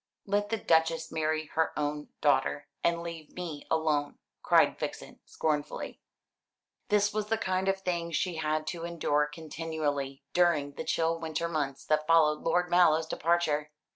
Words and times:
"Let 0.25 0.49
the 0.49 0.57
Duchess 0.57 1.11
marry 1.11 1.45
her 1.53 1.77
own 1.77 2.09
daughter, 2.21 2.67
and 2.83 3.03
leave 3.03 3.35
me 3.35 3.67
alone," 3.69 4.17
cried 4.41 4.79
Vixen 4.79 5.19
scornfully. 5.25 6.01
This 6.89 7.13
was 7.13 7.27
the 7.27 7.37
kind 7.37 7.67
of 7.67 7.81
thing 7.81 8.09
she 8.09 8.37
had 8.37 8.65
to 8.69 8.83
endure 8.83 9.27
continually 9.27 10.23
during 10.33 10.71
the 10.71 10.85
chill 10.85 11.19
winter 11.19 11.47
months 11.47 11.85
that 11.85 12.07
followed 12.07 12.41
Lord 12.41 12.67
Mallow's 12.71 13.05
departure. 13.05 13.69